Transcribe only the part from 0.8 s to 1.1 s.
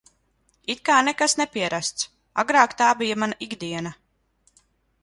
kā